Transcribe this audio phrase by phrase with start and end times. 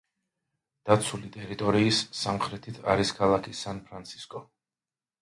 [0.89, 4.47] დაცული ტერიტორიის სამხრეთით არის ქალაქი სან-ფრანცისკო.